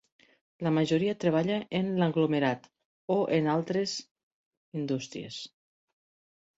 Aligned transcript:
La 0.67 0.71
majoria 0.77 1.13
treballa 1.23 1.57
en 1.81 1.91
l'aglomerat 2.01 2.67
o 3.19 3.21
en 3.39 3.53
altres 3.59 3.97
indústries. 4.83 5.43